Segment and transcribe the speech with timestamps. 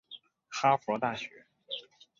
[0.49, 2.07] 哈佛大学政治学硕士。